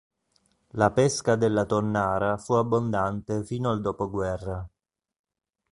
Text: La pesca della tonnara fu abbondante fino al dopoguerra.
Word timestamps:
La 0.81 0.89
pesca 0.91 1.35
della 1.35 1.63
tonnara 1.65 2.35
fu 2.37 2.53
abbondante 2.53 3.43
fino 3.43 3.69
al 3.69 3.81
dopoguerra. 3.81 4.67